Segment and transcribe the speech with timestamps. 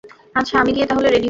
[0.35, 1.19] আচ্ছা, আমি গিয়ে তাহলে রেডি হই।